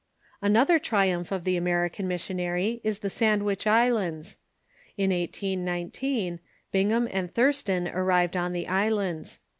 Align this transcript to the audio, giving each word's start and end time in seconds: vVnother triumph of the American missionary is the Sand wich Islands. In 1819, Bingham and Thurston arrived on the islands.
vVnother 0.41 0.81
triumph 0.81 1.31
of 1.31 1.43
the 1.43 1.55
American 1.55 2.07
missionary 2.07 2.81
is 2.83 2.97
the 3.05 3.09
Sand 3.11 3.43
wich 3.45 3.67
Islands. 3.67 4.35
In 4.97 5.11
1819, 5.11 6.39
Bingham 6.71 7.07
and 7.11 7.31
Thurston 7.31 7.87
arrived 7.87 8.35
on 8.35 8.51
the 8.51 8.67
islands. 8.67 9.37